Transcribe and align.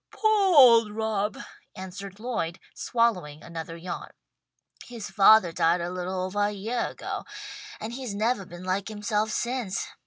"Poah 0.11 0.55
old 0.57 0.89
Rob," 0.91 1.37
answered 1.75 2.19
Lloyd, 2.19 2.59
swallowing 2.73 3.43
another 3.43 3.77
yawn. 3.77 4.09
"His 4.87 5.11
fathah 5.11 5.53
died 5.53 5.79
a 5.79 5.91
little 5.91 6.21
ovah 6.21 6.47
a 6.47 6.51
yeah 6.51 6.89
ago, 6.89 7.23
and 7.79 7.93
he's 7.93 8.15
nevah 8.15 8.45
been 8.47 8.63
like 8.63 8.87
himself 8.87 9.29
since. 9.29 9.85